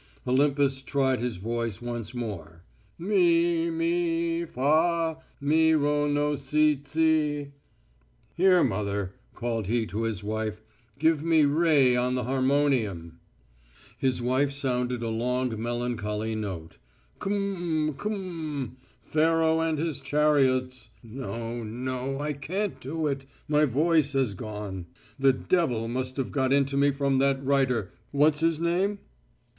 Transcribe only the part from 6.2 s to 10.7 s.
citsi.... Here, mother," called he to his wife,